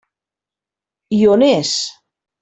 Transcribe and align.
I 1.17 1.19
on 1.33 1.41
és? 1.51 1.75